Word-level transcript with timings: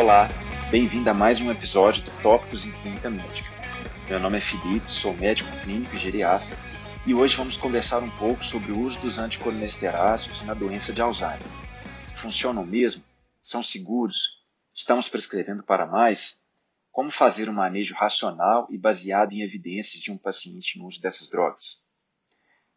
Olá, 0.00 0.28
bem-vindo 0.70 1.10
a 1.10 1.12
mais 1.12 1.40
um 1.40 1.50
episódio 1.50 2.04
do 2.04 2.22
Tópicos 2.22 2.64
em 2.64 2.70
Clínica 2.70 3.10
Médica. 3.10 3.50
Meu 4.08 4.20
nome 4.20 4.36
é 4.36 4.40
Felipe, 4.40 4.92
sou 4.92 5.12
médico 5.12 5.50
clínico 5.60 5.96
e 5.96 5.98
geriatra 5.98 6.56
e 7.04 7.12
hoje 7.12 7.36
vamos 7.36 7.56
conversar 7.56 8.00
um 8.00 8.10
pouco 8.10 8.44
sobre 8.44 8.70
o 8.70 8.78
uso 8.78 9.00
dos 9.00 9.18
anticolinesteráseos 9.18 10.44
na 10.44 10.54
doença 10.54 10.92
de 10.92 11.02
Alzheimer. 11.02 11.42
Funcionam 12.14 12.64
mesmo? 12.64 13.02
São 13.42 13.60
seguros? 13.60 14.40
Estamos 14.72 15.08
prescrevendo 15.08 15.64
para 15.64 15.84
mais? 15.84 16.48
Como 16.92 17.10
fazer 17.10 17.50
um 17.50 17.54
manejo 17.54 17.96
racional 17.96 18.68
e 18.70 18.78
baseado 18.78 19.32
em 19.32 19.42
evidências 19.42 20.00
de 20.00 20.12
um 20.12 20.16
paciente 20.16 20.78
no 20.78 20.86
uso 20.86 21.02
dessas 21.02 21.28
drogas? 21.28 21.84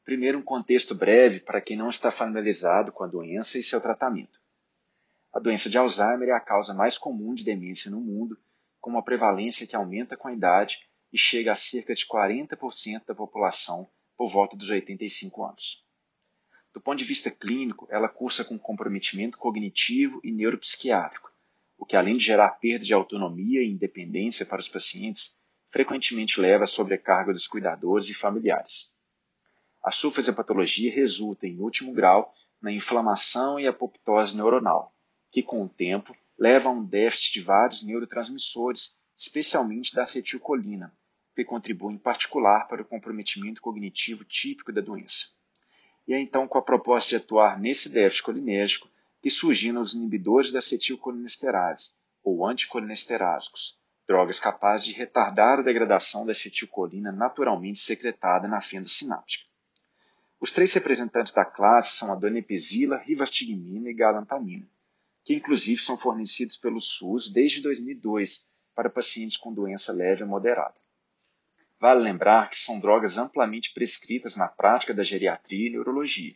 Primeiro, 0.04 0.40
um 0.40 0.44
contexto 0.44 0.96
breve 0.96 1.40
para 1.40 1.62
quem 1.62 1.78
não 1.78 1.90
está 1.90 2.10
familiarizado 2.10 2.92
com 2.92 3.04
a 3.04 3.08
doença 3.08 3.60
e 3.60 3.64
seu 3.64 3.80
tratamento. 3.80 4.41
A 5.34 5.40
doença 5.40 5.70
de 5.70 5.78
Alzheimer 5.78 6.28
é 6.28 6.34
a 6.34 6.42
causa 6.42 6.74
mais 6.74 6.98
comum 6.98 7.34
de 7.34 7.46
demência 7.46 7.90
no 7.90 8.02
mundo, 8.02 8.38
com 8.82 8.90
uma 8.90 9.04
prevalência 9.04 9.66
que 9.66 9.76
aumenta 9.76 10.18
com 10.18 10.28
a 10.28 10.34
idade 10.34 10.80
e 11.12 11.18
chega 11.18 11.54
a 11.54 11.56
cerca 11.56 11.94
de 11.94 12.06
40% 12.06 13.06
da 13.06 13.16
população 13.16 13.90
por 14.18 14.30
volta 14.30 14.58
dos 14.58 14.70
85 14.70 15.46
anos. 15.46 15.86
Do 16.74 16.82
ponto 16.82 17.00
de 17.00 17.06
vista 17.06 17.32
clínico, 17.32 17.88
ela 17.90 18.10
cursa 18.10 18.44
com 18.44 18.60
comprometimento 18.60 19.38
cognitivo 19.38 20.20
e 20.22 20.32
neuropsiquiátrico, 20.32 21.32
o 21.78 21.86
que, 21.86 21.96
além 21.96 22.18
de 22.18 22.26
gerar 22.26 22.52
perda 22.60 22.84
de 22.84 22.94
autonomia 22.94 23.62
e 23.62 23.72
independência 23.72 24.46
para 24.46 24.60
os 24.60 24.68
pacientes, 24.68 25.42
frequentemente 25.70 26.42
leva 26.42 26.66
à 26.66 26.68
sobrecarga 26.68 27.32
dos 27.32 27.48
cuidadores 27.48 28.10
e 28.10 28.14
familiares. 28.14 28.98
A 29.82 29.92
sulfosepatologia 29.92 30.94
resulta, 30.94 31.48
em 31.48 31.60
último 31.60 31.94
grau, 31.94 32.34
na 32.62 32.72
inflamação 32.72 33.60
e 33.60 33.66
apoptose 33.66 34.36
neuronal, 34.36 34.94
que 35.32 35.42
com 35.42 35.64
o 35.64 35.70
tempo 35.70 36.16
leva 36.38 36.70
a 36.70 36.72
um 36.72 36.84
déficit 36.84 37.34
de 37.34 37.42
vários 37.42 37.84
neurotransmissores, 37.84 39.00
especialmente 39.16 39.96
da 39.96 40.02
acetilcolina, 40.02 40.94
que 41.34 41.46
contribui 41.46 41.94
em 41.94 41.98
particular 41.98 42.68
para 42.68 42.82
o 42.82 42.86
comprometimento 42.86 43.62
cognitivo 43.62 44.26
típico 44.26 44.74
da 44.74 44.82
doença. 44.82 45.30
E 46.06 46.14
é 46.14 46.20
então 46.20 46.48
com 46.48 46.58
a 46.58 46.62
proposta 46.62 47.10
de 47.10 47.16
atuar 47.16 47.60
nesse 47.60 47.90
déficit 47.90 48.24
colinérgico 48.24 48.90
que 49.22 49.30
surgiram 49.30 49.80
os 49.80 49.94
inibidores 49.94 50.52
da 50.52 50.60
acetilcolinesterase, 50.60 51.92
ou 52.24 52.46
anticolinesterásicos, 52.46 53.80
drogas 54.06 54.40
capazes 54.40 54.88
de 54.88 54.94
retardar 54.94 55.60
a 55.60 55.64
degradação 55.64 56.26
da 56.26 56.34
acetilcolina 56.34 57.12
naturalmente 57.12 57.80
secretada 57.80 58.48
na 58.48 58.60
fenda 58.60 58.88
sináptica. 58.88 59.46
Os 60.40 60.52
três 60.52 60.74
representantes 60.74 61.32
da 61.32 61.46
classe 61.46 61.98
são 61.98 62.12
a 62.12 62.16
donepezila, 62.16 62.98
rivastigmina 62.98 63.90
e 63.90 63.94
galantamina 63.94 64.68
que 65.24 65.36
inclusive 65.36 65.82
são 65.82 65.98
fornecidos 65.98 66.58
pelo 66.58 66.80
SUS 66.80 67.32
desde 67.32 67.62
2002 67.62 68.52
para 68.74 68.90
pacientes 68.90 69.38
com 69.38 69.54
doença 69.54 69.92
leve 69.92 70.24
a 70.24 70.26
moderada. 70.26 70.76
Vale 71.80 72.02
lembrar 72.02 72.50
que 72.50 72.58
são 72.58 72.80
drogas 72.80 73.18
amplamente 73.18 73.74
prescritas 73.74 74.36
na 74.36 74.48
prática 74.48 74.94
da 74.94 75.04
geriatria 75.04 75.68
e 75.68 75.72
neurologia. 75.72 76.36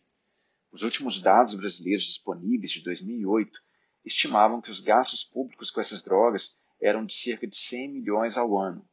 Os 0.72 0.82
últimos 0.82 1.22
dados 1.22 1.54
brasileiros 1.54 2.04
disponíveis 2.04 2.72
de 2.72 2.84
2008 2.84 3.62
estimavam 4.04 4.62
que 4.62 4.70
os 4.70 4.80
gastos 4.80 5.24
públicos 5.24 5.72
com 5.72 5.80
essas 5.80 6.02
drogas 6.02 6.64
eram 6.82 7.06
de 7.06 7.14
cerca 7.14 7.48
de 7.48 7.56
100 7.56 7.90
milhões 7.90 8.38
ao 8.38 8.58
ano. 8.58 8.88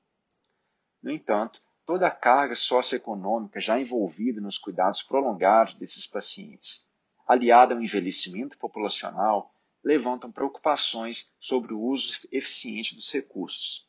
No 1.03 1.11
entanto, 1.11 1.61
toda 1.85 2.07
a 2.07 2.11
carga 2.11 2.55
socioeconômica 2.55 3.61
já 3.61 3.81
envolvida 3.81 4.41
nos 4.41 4.57
cuidados 4.57 5.03
prolongados 5.03 5.75
desses 5.75 6.07
pacientes, 6.07 6.89
aliada 7.27 7.75
ao 7.75 7.83
envelhecimento 7.83 8.57
populacional, 8.59 9.52
levantam 9.85 10.31
preocupações 10.31 11.35
sobre 11.41 11.75
o 11.75 11.81
uso 11.81 12.21
eficiente 12.31 12.95
dos 12.95 13.11
recursos. 13.11 13.89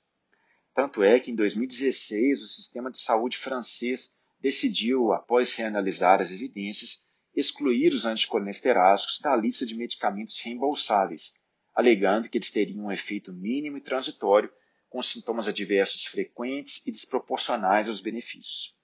Tanto 0.74 1.04
é 1.04 1.20
que 1.20 1.30
em 1.30 1.36
2016 1.36 2.42
o 2.42 2.48
sistema 2.48 2.90
de 2.90 3.00
saúde 3.00 3.38
francês 3.38 4.18
decidiu, 4.42 5.14
após 5.14 5.54
reanalisar 5.54 6.20
as 6.20 6.32
evidências, 6.32 7.08
excluir 7.36 7.94
os 7.94 8.06
anticolinesteráticos 8.06 9.20
da 9.20 9.36
lista 9.36 9.66
de 9.66 9.76
medicamentos 9.76 10.40
reembolsáveis, 10.40 11.44
alegando 11.74 12.28
que 12.28 12.38
eles 12.38 12.52
teriam 12.52 12.86
um 12.86 12.92
efeito 12.92 13.32
mínimo 13.32 13.78
e 13.78 13.82
transitório, 13.82 14.52
com 14.90 15.02
sintomas 15.02 15.48
adversos 15.48 16.06
frequentes 16.06 16.86
e 16.86 16.92
desproporcionais 16.92 17.88
aos 17.88 18.02
benefícios. 18.02 18.76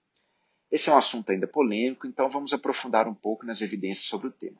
Esse 0.71 0.89
é 0.89 0.93
um 0.93 0.97
assunto 0.97 1.31
ainda 1.31 1.47
polêmico, 1.47 2.07
então 2.07 2.27
vamos 2.29 2.53
aprofundar 2.53 3.07
um 3.07 3.13
pouco 3.13 3.45
nas 3.45 3.61
evidências 3.61 4.05
sobre 4.05 4.27
o 4.27 4.31
tema. 4.31 4.59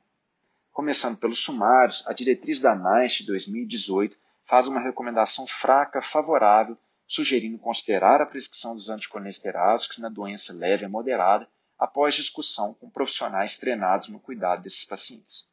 Começando 0.72 1.18
pelos 1.18 1.40
sumários, 1.40 2.08
a 2.08 2.14
diretriz 2.14 2.60
da 2.60 2.76
NICE 2.76 3.20
de 3.20 3.28
2018 3.28 4.18
faz 4.46 4.68
uma 4.68 4.80
recomendação 4.80 5.46
fraca 5.46 6.02
favorável, 6.02 6.78
sugerindo 7.08 7.58
considerar 7.58 8.22
a 8.22 8.26
prescrição 8.26 8.74
dos 8.74 8.90
anticolinesteráticos 8.90 9.98
na 9.98 10.10
doença 10.10 10.54
leve 10.54 10.86
a 10.86 10.90
moderada 10.90 11.50
após 11.78 12.14
discussão 12.14 12.74
com 12.74 12.90
profissionais 12.90 13.58
treinados 13.58 14.10
no 14.10 14.20
cuidado 14.20 14.62
desses 14.62 14.86
pacientes. 14.86 15.50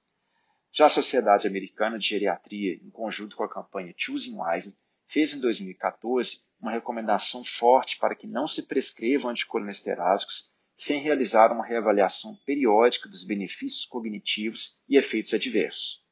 Já 0.73 0.87
a 0.87 0.91
Sociedade 0.91 1.47
Americana 1.47 1.99
de 1.99 2.07
Geriatria, 2.07 2.75
em 2.75 2.91
conjunto 2.91 3.37
com 3.37 3.45
a 3.45 3.49
campanha 3.49 3.95
Choosing 3.97 4.37
Wisely, 4.39 4.77
fez 5.07 5.33
em 5.33 5.41
2014 5.41 6.45
uma 6.61 6.73
recomendação 6.73 7.45
forte 7.45 7.99
para 7.99 8.15
que 8.15 8.27
não 8.27 8.47
se 8.47 8.67
prescrevam 8.67 9.31
anticolinesteráticos 9.31 10.55
sem 10.77 11.01
realizar 11.01 11.51
uma 11.51 11.65
reavaliação 11.65 12.37
periódica 12.45 13.09
dos 13.09 13.25
benefícios 13.25 13.87
cognitivos 13.87 14.79
e 14.87 14.99
efeitos 14.99 15.33
adversos. 15.33 16.05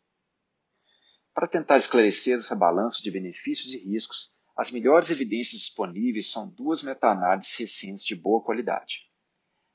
Para 1.35 1.47
tentar 1.47 1.77
esclarecer 1.77 2.37
essa 2.37 2.57
balança 2.57 3.03
de 3.03 3.11
benefícios 3.11 3.75
e 3.75 3.79
riscos, 3.79 4.33
as 4.57 4.71
melhores 4.71 5.11
evidências 5.11 5.61
disponíveis 5.61 6.31
são 6.31 6.49
duas 6.49 6.83
meta-análises 6.83 7.55
recentes 7.57 8.05
de 8.05 8.17
boa 8.17 8.43
qualidade. 8.43 9.11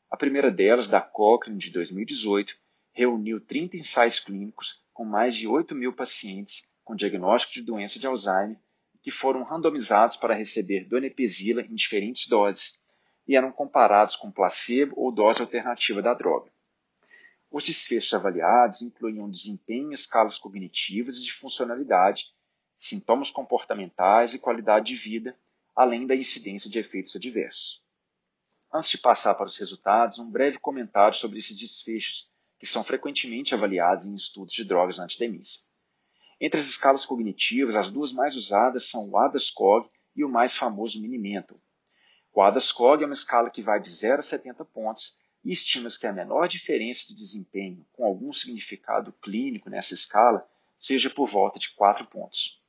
A 0.10 0.18
primeira 0.18 0.50
delas, 0.50 0.88
da 0.88 1.00
Cochrane 1.02 1.60
de 1.60 1.70
2018, 1.72 2.56
reuniu 2.92 3.40
30 3.40 3.76
ensaios 3.76 4.20
clínicos 4.20 4.84
com 4.92 5.06
mais 5.06 5.36
de 5.36 5.48
8 5.48 5.76
mil 5.76 5.94
pacientes 5.94 6.74
com 6.84 6.96
diagnóstico 6.96 7.54
de 7.54 7.62
doença 7.62 8.00
de 8.00 8.08
Alzheimer 8.08 8.60
que 9.02 9.12
foram 9.12 9.44
randomizados 9.44 10.18
para 10.18 10.34
receber 10.34 10.88
donepezila 10.88 11.62
em 11.62 11.76
diferentes 11.76 12.28
doses 12.28 12.84
e 13.30 13.36
eram 13.36 13.52
comparados 13.52 14.16
com 14.16 14.32
placebo 14.32 14.96
ou 14.98 15.12
dose 15.12 15.40
alternativa 15.40 16.02
da 16.02 16.16
droga. 16.16 16.52
Os 17.52 17.64
desfechos 17.64 18.12
avaliados 18.12 18.82
incluíam 18.82 19.30
desempenho 19.30 19.92
em 19.92 19.94
escalas 19.94 20.40
cognitivas 20.40 21.18
e 21.18 21.24
de 21.26 21.32
funcionalidade, 21.32 22.34
sintomas 22.76 23.30
comportamentais 23.30 24.34
e 24.34 24.40
qualidade 24.40 24.88
de 24.88 24.96
vida, 24.96 25.38
além 25.76 26.08
da 26.08 26.16
incidência 26.16 26.72
de 26.72 26.80
efeitos 26.80 27.16
adversos. 27.16 27.86
Antes 28.74 28.90
de 28.90 28.98
passar 28.98 29.36
para 29.36 29.46
os 29.46 29.58
resultados, 29.58 30.18
um 30.18 30.32
breve 30.32 30.58
comentário 30.58 31.16
sobre 31.16 31.38
esses 31.38 31.60
desfechos, 31.60 32.32
que 32.58 32.66
são 32.66 32.84
frequentemente 32.84 33.54
avaliados 33.54 34.08
em 34.08 34.16
estudos 34.16 34.56
de 34.56 34.64
drogas 34.64 34.98
antidemência. 34.98 35.62
Entre 36.42 36.60
as 36.60 36.66
escalas 36.66 37.06
cognitivas, 37.06 37.76
as 37.76 37.92
duas 37.92 38.12
mais 38.12 38.36
usadas 38.36 38.90
são 38.90 39.08
o 39.08 39.18
ADAS-COG 39.20 39.88
e 40.16 40.24
o 40.24 40.30
mais 40.30 40.58
famoso 40.58 41.00
Minimental, 41.00 41.62
o 42.34 42.42
ADAS-COG 42.42 43.04
é 43.04 43.06
uma 43.06 43.14
escala 43.14 43.50
que 43.50 43.62
vai 43.62 43.80
de 43.80 43.90
0 43.90 44.20
a 44.20 44.24
70 44.24 44.64
pontos 44.66 45.18
e 45.44 45.52
estima-se 45.52 46.00
que 46.00 46.08
a 46.08 46.14
menor 46.14 46.48
diferença 46.48 47.08
de 47.08 47.16
desempenho 47.16 47.86
com 47.92 48.06
algum 48.06 48.32
significado 48.32 49.12
clínico 49.14 49.70
nessa 49.70 49.94
escala 49.94 50.48
seja 50.78 51.10
por 51.10 51.28
volta 51.28 51.60
de 51.60 51.70
4 51.72 52.06
pontos. 52.06 52.62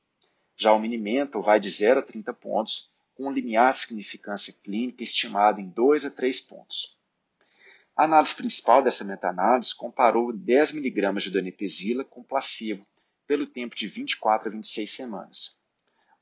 Já 0.57 0.73
o 0.73 0.79
Minimental 0.79 1.43
vai 1.43 1.61
de 1.61 1.71
0 1.71 2.01
a 2.01 2.03
30 2.03 2.33
pontos, 2.33 2.93
com 3.15 3.29
um 3.29 3.33
limiar 3.33 3.73
de 3.73 3.81
significância 3.81 4.55
clínica 4.63 5.03
estimado 5.03 5.61
em 5.61 5.69
2 5.69 6.07
a 6.07 6.11
3 6.11 6.41
pontos. 6.41 6.99
A 7.97 8.05
análise 8.05 8.35
principal 8.35 8.83
dessa 8.83 9.05
meta-análise 9.05 9.75
comparou 9.75 10.33
10 10.33 10.73
mg 10.73 11.21
de 11.21 11.31
donepezila 11.31 12.03
com 12.03 12.23
placebo 12.23 12.87
pelo 13.27 13.47
tempo 13.47 13.77
de 13.77 13.87
24 13.87 14.49
a 14.49 14.53
26 14.53 14.91
semanas. 14.91 15.61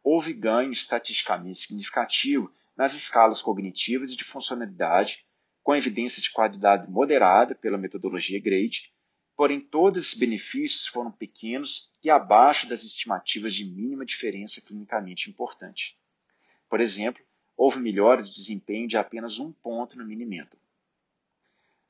Houve 0.03 0.33
ganho 0.33 0.73
estatisticamente 0.73 1.61
significativo 1.61 2.53
nas 2.79 2.95
escalas 2.95 3.43
cognitivas 3.43 4.13
e 4.13 4.17
de 4.17 4.23
funcionalidade, 4.23 5.27
com 5.65 5.75
evidência 5.75 6.23
de 6.23 6.31
qualidade 6.31 6.89
moderada 6.89 7.53
pela 7.57 7.77
metodologia 7.77 8.41
GRADE, 8.41 8.93
porém 9.37 9.61
todos 9.61 10.05
esses 10.05 10.17
benefícios 10.17 10.87
foram 10.87 11.11
pequenos 11.11 11.93
e 12.03 12.09
abaixo 12.09 12.69
das 12.69 12.85
estimativas 12.85 13.53
de 13.53 13.65
mínima 13.65 14.05
diferença 14.05 14.61
clinicamente 14.61 15.29
importante. 15.29 15.99
Por 16.71 16.81
exemplo, 16.81 17.23
houve 17.57 17.81
melhora 17.81 18.23
de 18.23 18.31
desempenho 18.31 18.87
de 18.87 18.97
apenas 18.97 19.41
um 19.41 19.53
ponto 19.53 19.99
no 19.99 20.07
Minimental. 20.07 20.61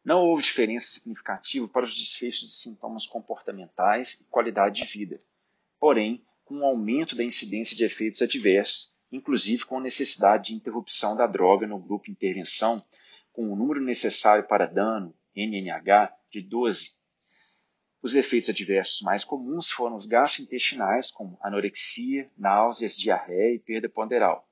Não 0.02 0.20
houve 0.20 0.42
diferença 0.42 0.86
significativa 0.86 1.68
para 1.68 1.84
os 1.84 1.94
desfechos 1.94 2.48
de 2.48 2.54
sintomas 2.54 3.06
comportamentais 3.06 4.22
e 4.22 4.30
qualidade 4.30 4.82
de 4.82 4.86
vida, 4.90 5.22
porém, 5.78 6.24
com 6.46 6.56
um 6.56 6.64
aumento 6.64 7.14
da 7.14 7.22
incidência 7.22 7.76
de 7.76 7.84
efeitos 7.84 8.22
adversos 8.22 8.97
inclusive 9.10 9.64
com 9.64 9.80
necessidade 9.80 10.48
de 10.48 10.54
interrupção 10.54 11.16
da 11.16 11.26
droga 11.26 11.66
no 11.66 11.78
grupo 11.78 12.10
intervenção, 12.10 12.84
com 13.32 13.52
o 13.52 13.56
número 13.56 13.80
necessário 13.80 14.46
para 14.46 14.66
dano, 14.66 15.14
NNH, 15.34 16.12
de 16.30 16.42
12. 16.42 16.98
Os 18.02 18.14
efeitos 18.14 18.50
adversos 18.50 19.00
mais 19.02 19.24
comuns 19.24 19.70
foram 19.70 19.96
os 19.96 20.06
gastrointestinais, 20.06 21.10
como 21.10 21.38
anorexia, 21.40 22.30
náuseas, 22.36 22.96
diarreia 22.96 23.54
e 23.54 23.58
perda 23.58 23.88
ponderal, 23.88 24.48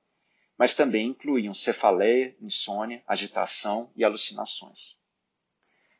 mas 0.57 0.73
também 0.73 1.09
incluíam 1.09 1.53
cefaleia, 1.53 2.35
insônia, 2.41 3.03
agitação 3.07 3.91
e 3.95 4.03
alucinações. 4.03 4.99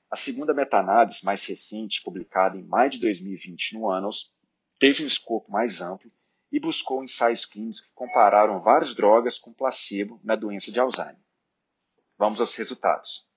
A 0.10 0.16
segunda 0.16 0.54
meta-análise 0.54 1.26
mais 1.26 1.44
recente, 1.46 2.02
publicada 2.02 2.58
em 2.58 2.64
maio 2.64 2.90
de 2.90 3.00
2020 3.00 3.74
no 3.74 3.92
Annals, 3.92 4.34
teve 4.80 5.04
um 5.04 5.08
escopo 5.08 5.52
mais 5.52 5.82
amplo 5.82 6.12
e 6.52 6.60
buscou 6.60 7.04
ensaios 7.04 7.46
clínicos 7.46 7.82
que 7.82 7.94
compararam 7.94 8.60
várias 8.60 8.96
drogas 8.96 9.38
com 9.38 9.54
placebo 9.54 10.20
na 10.24 10.36
doença 10.36 10.72
de 10.72 10.80
Alzheimer. 10.80 11.18
Vamos 12.18 12.40
aos 12.40 12.56
resultados. 12.56 13.28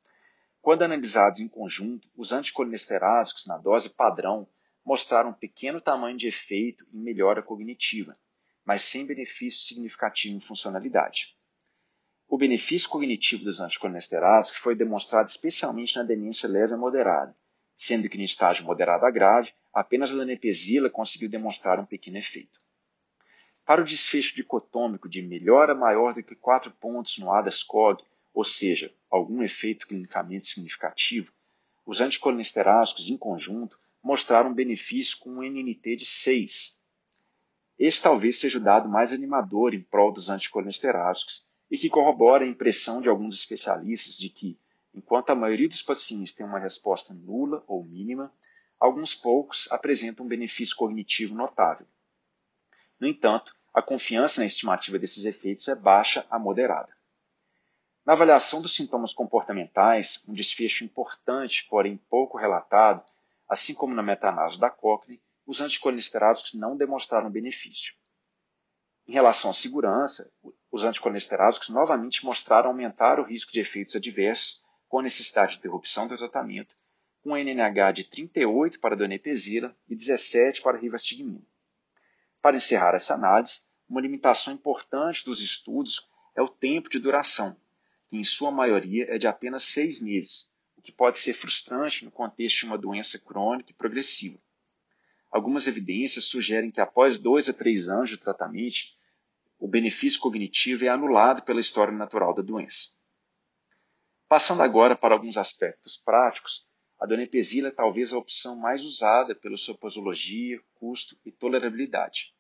Quando 0.61 0.83
analisados 0.83 1.41
em 1.41 1.49
conjunto, 1.49 2.09
os 2.17 2.33
anticolinesteráticos 2.33 3.47
na 3.47 3.57
dose 3.57 3.91
padrão 3.91 4.49
mostraram 4.85 5.31
um 5.31 5.35
pequeno 5.35 5.81
tamanho 5.81 6.17
de 6.17 6.27
efeito 6.27 6.87
em 6.93 6.99
melhora 6.99 7.43
cognitiva, 7.43 8.19
mas 8.65 8.83
sem 8.83 9.07
benefício 9.07 9.67
significativo 9.67 10.37
em 10.37 10.41
funcionalidade. 10.41 11.37
O 12.29 12.39
benefício 12.39 12.89
cognitivo 12.89 13.45
dos 13.45 13.61
anticolinesteráticos 13.61 14.57
foi 14.57 14.77
demonstrado 14.77 15.29
especialmente 15.29 15.97
na 15.97 16.03
demência 16.03 16.49
leve 16.49 16.75
a 16.75 16.77
moderada, 16.77 17.37
sendo 17.75 18.09
que 18.09 18.17
no 18.17 18.23
estágio 18.23 18.65
moderado 18.65 19.05
a 19.05 19.11
grave, 19.11 19.53
apenas 19.73 20.13
a 20.13 20.15
donepezila 20.15 20.89
conseguiu 20.89 21.29
demonstrar 21.29 21.81
um 21.81 21.87
pequeno 21.87 22.19
efeito. 22.19 22.61
Para 23.71 23.83
o 23.83 23.85
desfecho 23.85 24.35
dicotômico 24.35 25.09
de 25.09 25.23
melhora 25.23 25.77
maior 25.77 26.13
do 26.13 26.25
que 26.25 26.35
4 26.35 26.73
pontos 26.73 27.19
no 27.19 27.31
ADAS-COG 27.31 28.03
ou 28.35 28.43
seja, 28.43 28.93
algum 29.09 29.45
efeito 29.45 29.87
clinicamente 29.87 30.49
significativo, 30.49 31.33
os 31.87 32.01
anticolinesteráticos 32.01 33.09
em 33.09 33.17
conjunto 33.17 33.79
mostraram 34.03 34.51
um 34.51 34.55
benefício 34.55 35.19
com 35.19 35.31
um 35.31 35.43
NNT 35.45 35.95
de 35.95 36.05
6. 36.05 36.83
Esse 37.79 38.03
talvez 38.03 38.41
seja 38.41 38.59
o 38.59 38.61
dado 38.61 38.89
mais 38.89 39.13
animador 39.13 39.73
em 39.73 39.83
prol 39.83 40.13
dos 40.13 40.29
anticolinesteráticos 40.29 41.49
e 41.71 41.79
que 41.79 41.89
corrobora 41.89 42.45
a 42.45 42.49
impressão 42.49 43.01
de 43.01 43.09
alguns 43.09 43.37
especialistas 43.37 44.19
de 44.19 44.31
que, 44.31 44.59
enquanto 44.93 45.31
a 45.31 45.37
maioria 45.37 45.69
dos 45.69 45.83
pacientes 45.83 46.33
tem 46.33 46.45
uma 46.45 46.59
resposta 46.59 47.15
nula 47.15 47.63
ou 47.69 47.85
mínima, 47.85 48.35
alguns 48.81 49.15
poucos 49.15 49.71
apresentam 49.71 50.27
um 50.27 50.29
benefício 50.29 50.75
cognitivo 50.75 51.37
notável. 51.37 51.87
No 52.99 53.07
entanto, 53.07 53.55
a 53.73 53.81
confiança 53.81 54.41
na 54.41 54.47
estimativa 54.47 54.99
desses 54.99 55.25
efeitos 55.25 55.69
é 55.69 55.75
baixa 55.75 56.27
a 56.29 56.39
moderada. 56.39 56.93
Na 58.05 58.15
avaliação 58.15 58.61
dos 58.61 58.75
sintomas 58.75 59.13
comportamentais, 59.13 60.25
um 60.29 60.35
desfecho 60.35 60.85
importante, 60.85 61.67
porém 61.69 61.97
pouco 62.09 62.37
relatado, 62.37 63.05
assim 63.49 63.75
como 63.75 63.95
na 63.95 64.03
meta-análise 64.03 64.59
da 64.59 64.71
Cochrane, 64.71 65.23
os 65.47 65.61
anticolesteráticos 65.61 66.55
não 66.55 66.77
demonstraram 66.77 67.31
benefício. 67.31 67.95
Em 69.07 69.13
relação 69.13 69.51
à 69.51 69.55
segurança, 69.55 70.33
os 70.71 70.85
anticolesteráticos 70.85 71.69
novamente 71.69 72.25
mostraram 72.25 72.71
aumentar 72.71 73.21
o 73.21 73.25
risco 73.25 73.53
de 73.53 73.61
efeitos 73.61 73.95
adversos 73.95 74.65
com 74.89 74.99
a 74.99 75.03
necessidade 75.03 75.53
de 75.53 75.59
interrupção 75.59 76.09
do 76.09 76.17
tratamento, 76.17 76.75
com 77.23 77.37
NNH 77.37 77.93
de 77.93 78.05
38 78.05 78.81
para 78.81 78.97
donepezila 78.97 79.77
e 79.89 79.95
17 79.95 80.63
para 80.63 80.79
rivastigmina. 80.79 81.43
Para 82.43 82.57
encerrar 82.57 82.95
essa 82.95 83.15
análise, 83.15 83.69
uma 83.89 84.01
limitação 84.01 84.55
importante 84.55 85.25
dos 85.25 85.41
estudos 85.41 86.11
é 86.35 86.41
o 86.41 86.49
tempo 86.49 86.89
de 86.89 86.99
duração, 86.99 87.57
que 88.09 88.17
em 88.17 88.25
sua 88.25 88.51
maioria 88.51 89.07
é 89.09 89.19
de 89.19 89.27
apenas 89.27 89.65
seis 89.65 90.01
meses, 90.01 90.57
o 90.77 90.81
que 90.81 90.93
pode 90.93 91.19
ser 91.19 91.35
frustrante 91.35 92.05
no 92.05 92.11
contexto 92.11 92.61
de 92.61 92.67
uma 92.67 92.79
doença 92.79 93.19
crônica 93.19 93.71
e 93.71 93.75
progressiva. 93.75 94.39
Algumas 95.31 95.67
evidências 95.67 96.25
sugerem 96.25 96.71
que 96.71 96.81
após 96.81 97.19
dois 97.19 97.49
a 97.49 97.53
três 97.53 97.89
anos 97.89 98.09
de 98.09 98.17
tratamento, 98.17 98.79
o 99.59 99.69
benefício 99.69 100.19
cognitivo 100.21 100.85
é 100.87 100.89
anulado 100.89 101.43
pela 101.43 101.61
história 101.61 101.93
natural 101.93 102.35
da 102.35 102.43
doença. 102.43 102.99
Passando 104.27 104.63
agora 104.63 104.97
para 104.97 105.15
alguns 105.15 105.37
aspectos 105.37 105.97
práticos, 105.99 106.70
a 107.01 107.07
donepezila 107.07 107.69
é 107.69 107.73
talvez 107.73 108.13
a 108.13 108.19
opção 108.19 108.57
mais 108.57 108.85
usada 108.85 109.35
pela 109.35 109.57
sua 109.57 109.75
posologia, 109.75 110.61
custo 110.75 111.19
e 111.25 111.33
tolerabilidade. 111.33 112.35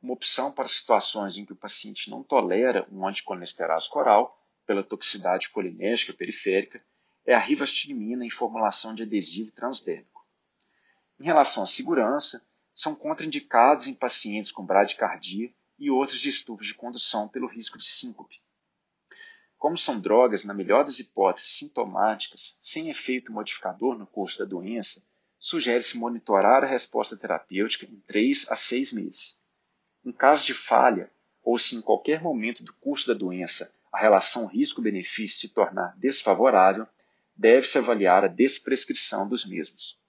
Uma 0.00 0.14
opção 0.14 0.50
para 0.50 0.66
situações 0.66 1.36
em 1.36 1.44
que 1.44 1.52
o 1.52 1.56
paciente 1.56 2.08
não 2.08 2.22
tolera 2.22 2.88
um 2.90 3.06
anticolesterático 3.06 3.98
oral 3.98 4.42
pela 4.66 4.82
toxicidade 4.82 5.50
colinérgica 5.50 6.14
periférica 6.14 6.82
é 7.26 7.34
a 7.34 7.38
rivastigmina 7.38 8.24
em 8.24 8.30
formulação 8.30 8.94
de 8.94 9.02
adesivo 9.02 9.52
transdérmico. 9.52 10.26
Em 11.20 11.24
relação 11.24 11.62
à 11.62 11.66
segurança, 11.66 12.48
são 12.72 12.94
contraindicados 12.94 13.86
em 13.86 13.94
pacientes 13.94 14.50
com 14.50 14.64
bradicardia 14.64 15.52
e 15.78 15.90
outros 15.90 16.18
distúrbios 16.18 16.68
de 16.68 16.74
condução 16.74 17.28
pelo 17.28 17.46
risco 17.46 17.76
de 17.76 17.84
síncope. 17.84 18.40
Como 19.60 19.76
são 19.76 20.00
drogas, 20.00 20.42
na 20.42 20.54
melhor 20.54 20.84
das 20.84 20.98
hipóteses, 21.00 21.50
sintomáticas, 21.50 22.56
sem 22.62 22.88
efeito 22.88 23.30
modificador 23.30 23.94
no 23.94 24.06
curso 24.06 24.38
da 24.38 24.46
doença, 24.46 25.06
sugere-se 25.38 25.98
monitorar 25.98 26.64
a 26.64 26.66
resposta 26.66 27.14
terapêutica 27.14 27.84
em 27.84 28.00
3 28.06 28.50
a 28.50 28.56
6 28.56 28.94
meses. 28.94 29.44
Em 30.02 30.12
caso 30.12 30.46
de 30.46 30.54
falha, 30.54 31.10
ou 31.42 31.58
se 31.58 31.76
em 31.76 31.82
qualquer 31.82 32.22
momento 32.22 32.64
do 32.64 32.72
curso 32.72 33.08
da 33.08 33.12
doença 33.12 33.70
a 33.92 34.00
relação 34.00 34.46
risco-benefício 34.46 35.38
se 35.38 35.52
tornar 35.52 35.94
desfavorável, 35.98 36.86
deve-se 37.36 37.76
avaliar 37.76 38.24
a 38.24 38.28
desprescrição 38.28 39.28
dos 39.28 39.44
mesmos. 39.44 40.00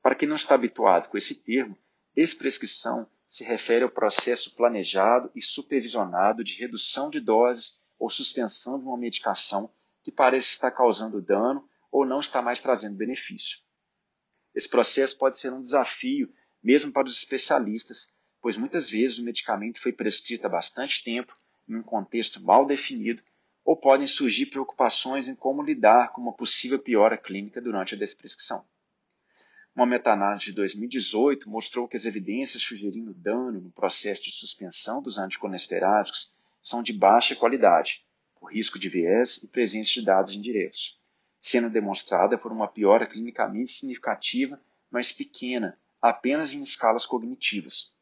Para 0.00 0.14
quem 0.14 0.28
não 0.28 0.36
está 0.36 0.54
habituado 0.54 1.08
com 1.08 1.16
esse 1.16 1.42
termo, 1.42 1.76
desprescrição 2.14 3.10
se 3.28 3.42
refere 3.42 3.82
ao 3.82 3.90
processo 3.90 4.54
planejado 4.54 5.28
e 5.34 5.42
supervisionado 5.42 6.44
de 6.44 6.54
redução 6.54 7.10
de 7.10 7.18
doses 7.18 7.85
ou 7.98 8.10
suspensão 8.10 8.78
de 8.78 8.84
uma 8.84 8.98
medicação 8.98 9.72
que 10.02 10.12
parece 10.12 10.48
estar 10.48 10.70
causando 10.70 11.20
dano 11.20 11.68
ou 11.90 12.06
não 12.06 12.20
está 12.20 12.40
mais 12.42 12.60
trazendo 12.60 12.96
benefício. 12.96 13.58
Esse 14.54 14.68
processo 14.68 15.18
pode 15.18 15.38
ser 15.38 15.52
um 15.52 15.60
desafio 15.60 16.32
mesmo 16.62 16.92
para 16.92 17.06
os 17.06 17.16
especialistas, 17.16 18.16
pois 18.40 18.56
muitas 18.56 18.88
vezes 18.88 19.18
o 19.18 19.24
medicamento 19.24 19.80
foi 19.80 19.92
prescrito 19.92 20.46
há 20.46 20.48
bastante 20.48 21.02
tempo 21.02 21.36
em 21.68 21.76
um 21.76 21.82
contexto 21.82 22.42
mal 22.42 22.66
definido, 22.66 23.22
ou 23.64 23.76
podem 23.76 24.06
surgir 24.06 24.46
preocupações 24.46 25.26
em 25.26 25.34
como 25.34 25.62
lidar 25.62 26.12
com 26.12 26.20
uma 26.20 26.32
possível 26.32 26.78
piora 26.78 27.18
clínica 27.18 27.60
durante 27.60 27.94
a 27.94 27.98
desprescrição. 27.98 28.64
Uma 29.74 29.84
meta-análise 29.84 30.46
de 30.46 30.52
2018 30.52 31.50
mostrou 31.50 31.88
que 31.88 31.96
as 31.96 32.06
evidências 32.06 32.62
sugerindo 32.62 33.12
dano 33.12 33.60
no 33.60 33.70
processo 33.72 34.22
de 34.22 34.30
suspensão 34.30 35.02
dos 35.02 35.18
anticolesteráticos 35.18 36.35
são 36.66 36.82
de 36.82 36.92
baixa 36.92 37.36
qualidade, 37.36 38.04
por 38.34 38.52
risco 38.52 38.76
de 38.76 38.88
viés 38.88 39.36
e 39.44 39.46
presença 39.46 39.92
de 39.92 40.04
dados 40.04 40.32
indiretos, 40.32 41.00
sendo 41.40 41.70
demonstrada 41.70 42.36
por 42.36 42.50
uma 42.50 42.66
piora 42.66 43.06
clinicamente 43.06 43.70
significativa, 43.70 44.60
mas 44.90 45.12
pequena, 45.12 45.78
apenas 46.02 46.52
em 46.52 46.60
escalas 46.60 47.06
cognitivas, 47.06 47.96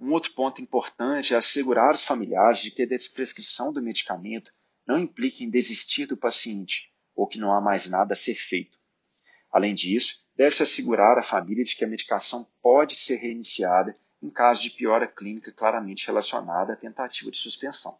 um 0.00 0.10
outro 0.10 0.32
ponto 0.32 0.60
importante 0.60 1.34
é 1.34 1.36
assegurar 1.36 1.94
os 1.94 2.02
familiares 2.02 2.58
de 2.58 2.72
que 2.72 2.82
a 2.82 2.86
desprescrição 2.86 3.72
do 3.72 3.80
medicamento 3.80 4.52
não 4.84 4.98
implique 4.98 5.44
em 5.44 5.48
desistir 5.48 6.06
do 6.06 6.16
paciente 6.16 6.92
ou 7.14 7.28
que 7.28 7.38
não 7.38 7.52
há 7.52 7.60
mais 7.60 7.88
nada 7.88 8.12
a 8.12 8.16
ser 8.16 8.34
feito. 8.34 8.76
Além 9.52 9.72
disso, 9.72 10.26
deve-se 10.34 10.64
assegurar 10.64 11.16
a 11.16 11.22
família 11.22 11.62
de 11.62 11.76
que 11.76 11.84
a 11.84 11.88
medicação 11.88 12.44
pode 12.60 12.96
ser 12.96 13.18
reiniciada 13.18 13.96
em 14.22 14.30
caso 14.30 14.62
de 14.62 14.70
piora 14.70 15.06
clínica 15.06 15.52
claramente 15.52 16.06
relacionada 16.06 16.72
à 16.72 16.76
tentativa 16.76 17.30
de 17.30 17.38
suspensão. 17.38 17.98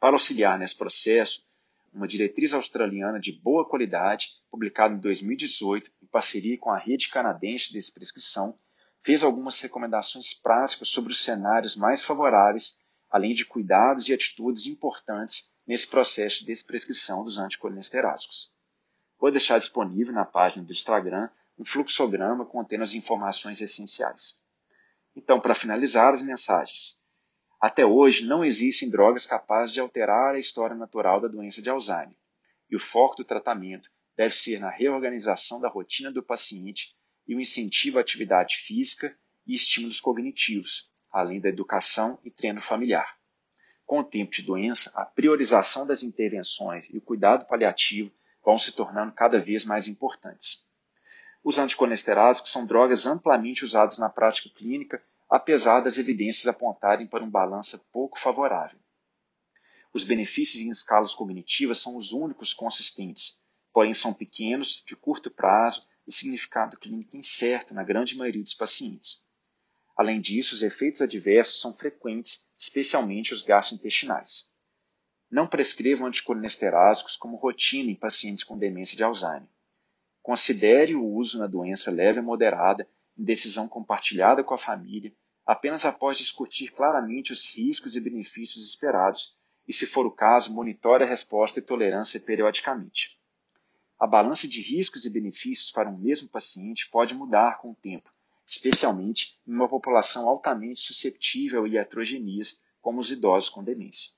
Para 0.00 0.14
auxiliar 0.14 0.58
nesse 0.58 0.76
processo, 0.76 1.46
uma 1.92 2.08
diretriz 2.08 2.52
australiana 2.52 3.20
de 3.20 3.32
boa 3.32 3.68
qualidade, 3.68 4.30
publicada 4.50 4.94
em 4.94 4.98
2018 4.98 5.90
em 6.02 6.06
parceria 6.06 6.58
com 6.58 6.70
a 6.70 6.78
rede 6.78 7.08
canadense 7.08 7.68
de 7.68 7.74
desprescrição, 7.74 8.58
fez 9.00 9.22
algumas 9.22 9.60
recomendações 9.60 10.34
práticas 10.34 10.88
sobre 10.88 11.12
os 11.12 11.22
cenários 11.22 11.76
mais 11.76 12.02
favoráveis, 12.02 12.80
além 13.10 13.32
de 13.32 13.44
cuidados 13.44 14.08
e 14.08 14.14
atitudes 14.14 14.66
importantes 14.66 15.54
nesse 15.66 15.86
processo 15.86 16.40
de 16.40 16.46
desprescrição 16.46 17.22
dos 17.22 17.38
anticolinesteráticos. 17.38 18.52
Vou 19.18 19.30
deixar 19.30 19.58
disponível 19.58 20.12
na 20.12 20.24
página 20.24 20.64
do 20.64 20.72
Instagram 20.72 21.28
um 21.56 21.64
fluxograma 21.64 22.44
contendo 22.44 22.82
as 22.82 22.94
informações 22.94 23.60
essenciais. 23.60 24.43
Então, 25.16 25.40
para 25.40 25.54
finalizar 25.54 26.12
as 26.12 26.22
mensagens, 26.22 27.04
até 27.60 27.86
hoje 27.86 28.26
não 28.26 28.44
existem 28.44 28.90
drogas 28.90 29.26
capazes 29.26 29.72
de 29.72 29.80
alterar 29.80 30.34
a 30.34 30.38
história 30.38 30.76
natural 30.76 31.20
da 31.20 31.28
doença 31.28 31.62
de 31.62 31.70
Alzheimer, 31.70 32.16
e 32.68 32.76
o 32.76 32.80
foco 32.80 33.16
do 33.16 33.24
tratamento 33.24 33.90
deve 34.16 34.34
ser 34.34 34.58
na 34.58 34.70
reorganização 34.70 35.60
da 35.60 35.68
rotina 35.68 36.10
do 36.10 36.22
paciente 36.22 36.94
e 37.26 37.34
o 37.34 37.40
incentivo 37.40 37.98
à 37.98 38.00
atividade 38.00 38.56
física 38.56 39.16
e 39.46 39.54
estímulos 39.54 40.00
cognitivos, 40.00 40.92
além 41.10 41.40
da 41.40 41.48
educação 41.48 42.18
e 42.24 42.30
treino 42.30 42.60
familiar. 42.60 43.16
Com 43.86 44.00
o 44.00 44.04
tempo 44.04 44.32
de 44.32 44.42
doença, 44.42 44.92
a 44.96 45.04
priorização 45.04 45.86
das 45.86 46.02
intervenções 46.02 46.88
e 46.90 46.98
o 46.98 47.02
cuidado 47.02 47.46
paliativo 47.46 48.10
vão 48.44 48.56
se 48.56 48.72
tornando 48.72 49.12
cada 49.12 49.38
vez 49.38 49.64
mais 49.64 49.86
importantes. 49.86 50.70
Os 51.44 51.58
anticolesterásicos 51.58 52.50
são 52.50 52.64
drogas 52.64 53.06
amplamente 53.06 53.66
usadas 53.66 53.98
na 53.98 54.08
prática 54.08 54.48
clínica, 54.48 55.04
apesar 55.28 55.80
das 55.80 55.98
evidências 55.98 56.46
apontarem 56.46 57.06
para 57.06 57.22
um 57.22 57.28
balanço 57.28 57.78
pouco 57.92 58.18
favorável. 58.18 58.78
Os 59.92 60.04
benefícios 60.04 60.64
em 60.64 60.70
escalas 60.70 61.12
cognitivas 61.12 61.78
são 61.78 61.96
os 61.96 62.12
únicos 62.12 62.54
consistentes, 62.54 63.44
porém 63.74 63.92
são 63.92 64.14
pequenos, 64.14 64.82
de 64.86 64.96
curto 64.96 65.30
prazo 65.30 65.86
e 66.06 66.12
significado 66.12 66.78
clínico 66.78 67.14
incerto 67.14 67.74
na 67.74 67.84
grande 67.84 68.16
maioria 68.16 68.42
dos 68.42 68.54
pacientes. 68.54 69.22
Além 69.94 70.22
disso, 70.22 70.54
os 70.54 70.62
efeitos 70.62 71.02
adversos 71.02 71.60
são 71.60 71.74
frequentes, 71.74 72.50
especialmente 72.58 73.34
os 73.34 73.42
gastrointestinais. 73.42 74.56
Não 75.30 75.46
prescrevam 75.46 76.06
anticolesterásicos 76.06 77.16
como 77.16 77.36
rotina 77.36 77.90
em 77.90 77.94
pacientes 77.94 78.44
com 78.44 78.56
demência 78.56 78.96
de 78.96 79.04
Alzheimer. 79.04 79.53
Considere 80.24 80.94
o 80.94 81.04
uso 81.04 81.38
na 81.38 81.46
doença 81.46 81.90
leve 81.90 82.18
a 82.18 82.22
moderada, 82.22 82.88
em 83.14 83.22
decisão 83.22 83.68
compartilhada 83.68 84.42
com 84.42 84.54
a 84.54 84.58
família, 84.58 85.14
apenas 85.44 85.84
após 85.84 86.16
discutir 86.16 86.72
claramente 86.72 87.30
os 87.30 87.54
riscos 87.54 87.94
e 87.94 88.00
benefícios 88.00 88.66
esperados 88.66 89.36
e, 89.68 89.72
se 89.74 89.84
for 89.84 90.06
o 90.06 90.10
caso, 90.10 90.54
monitore 90.54 91.04
a 91.04 91.06
resposta 91.06 91.58
e 91.58 91.62
tolerância 91.62 92.18
periodicamente. 92.18 93.20
A 94.00 94.06
balança 94.06 94.48
de 94.48 94.62
riscos 94.62 95.04
e 95.04 95.10
benefícios 95.10 95.70
para 95.70 95.90
um 95.90 95.98
mesmo 95.98 96.26
paciente 96.30 96.88
pode 96.90 97.12
mudar 97.12 97.58
com 97.58 97.72
o 97.72 97.76
tempo, 97.76 98.10
especialmente 98.48 99.38
em 99.46 99.52
uma 99.52 99.68
população 99.68 100.26
altamente 100.26 100.80
susceptível 100.80 101.66
a 101.66 101.68
heterogenias, 101.68 102.64
como 102.80 102.98
os 102.98 103.10
idosos 103.10 103.50
com 103.50 103.62
demência. 103.62 104.12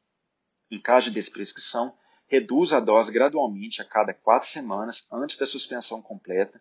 Em 0.71 0.81
caso 0.81 1.09
de 1.09 1.15
desprescrição, 1.15 1.93
reduza 2.27 2.79
a 2.79 2.81
dose 2.81 3.13
gradualmente 3.13 3.81
a 3.81 3.85
cada 3.85 4.13
quatro 4.13 4.49
semanas 4.49 5.09
antes 5.13 5.37
da 5.37 5.47
suspensão 5.47 6.03
completa, 6.03 6.61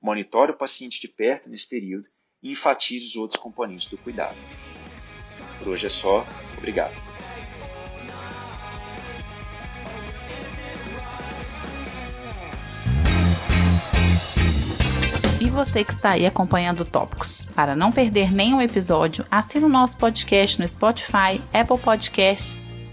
monitore 0.00 0.52
o 0.52 0.56
paciente 0.56 1.00
de 1.00 1.08
perto 1.08 1.48
nesse 1.48 1.68
período 1.68 2.06
e 2.42 2.50
enfatize 2.50 3.06
os 3.06 3.16
outros 3.16 3.40
componentes 3.40 3.88
do 3.88 3.96
cuidado. 3.96 4.36
Por 5.58 5.68
hoje 5.68 5.86
é 5.86 5.88
só. 5.88 6.26
Obrigado. 6.58 6.94
E 15.40 15.48
você 15.48 15.82
que 15.82 15.92
está 15.92 16.12
aí 16.12 16.26
acompanhando 16.26 16.84
Tópicos. 16.84 17.46
Para 17.54 17.74
não 17.74 17.90
perder 17.90 18.32
nenhum 18.32 18.60
episódio, 18.60 19.24
assine 19.30 19.64
o 19.64 19.68
nosso 19.68 19.96
podcast 19.96 20.60
no 20.60 20.68
Spotify, 20.68 21.40
Apple 21.52 21.78
Podcasts 21.78 22.75